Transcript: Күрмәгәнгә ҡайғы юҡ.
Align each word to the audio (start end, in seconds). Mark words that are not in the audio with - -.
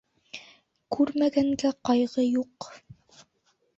Күрмәгәнгә 0.95 1.73
ҡайғы 1.91 2.27
юҡ. 2.31 2.71